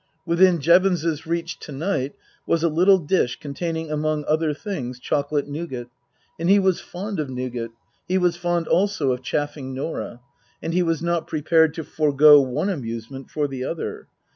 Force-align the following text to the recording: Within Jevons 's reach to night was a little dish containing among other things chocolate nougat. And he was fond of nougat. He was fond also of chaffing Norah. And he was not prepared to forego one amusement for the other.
Within 0.25 0.59
Jevons 0.59 1.03
's 1.05 1.27
reach 1.27 1.59
to 1.59 1.71
night 1.71 2.15
was 2.47 2.63
a 2.63 2.69
little 2.69 2.97
dish 2.97 3.39
containing 3.39 3.91
among 3.91 4.25
other 4.25 4.51
things 4.51 4.97
chocolate 4.99 5.47
nougat. 5.47 5.89
And 6.39 6.49
he 6.49 6.57
was 6.57 6.79
fond 6.81 7.19
of 7.19 7.29
nougat. 7.29 7.69
He 8.07 8.17
was 8.17 8.35
fond 8.35 8.67
also 8.67 9.11
of 9.11 9.21
chaffing 9.21 9.75
Norah. 9.75 10.19
And 10.59 10.73
he 10.73 10.81
was 10.81 11.03
not 11.03 11.27
prepared 11.27 11.75
to 11.75 11.83
forego 11.83 12.41
one 12.41 12.69
amusement 12.69 13.29
for 13.29 13.47
the 13.47 13.63
other. 13.63 14.07